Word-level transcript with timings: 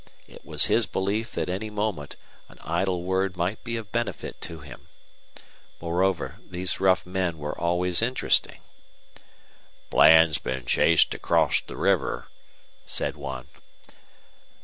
It 0.27 0.43
was 0.43 0.65
his 0.65 0.87
belief 0.87 1.31
that 1.33 1.47
any 1.47 1.69
moment 1.69 2.15
an 2.49 2.57
idle 2.63 3.03
word 3.03 3.37
might 3.37 3.63
be 3.63 3.77
of 3.77 3.91
benefit 3.91 4.41
to 4.41 4.61
him. 4.61 4.87
Moreover, 5.79 6.39
these 6.43 6.79
rough 6.79 7.05
men 7.05 7.37
were 7.37 7.55
always 7.55 8.01
interesting. 8.01 8.61
"Bland's 9.91 10.39
been 10.39 10.65
chased 10.65 11.13
across 11.13 11.61
the 11.61 11.77
river," 11.77 12.29
said 12.83 13.15
one. 13.15 13.47